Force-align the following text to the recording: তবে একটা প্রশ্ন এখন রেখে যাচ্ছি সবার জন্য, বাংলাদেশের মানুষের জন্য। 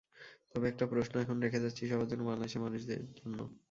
তবে 0.51 0.65
একটা 0.69 0.85
প্রশ্ন 0.91 1.13
এখন 1.23 1.37
রেখে 1.45 1.63
যাচ্ছি 1.63 1.83
সবার 1.87 2.09
জন্য, 2.09 2.21
বাংলাদেশের 2.23 2.63
মানুষের 2.63 2.89
জন্য। 3.19 3.39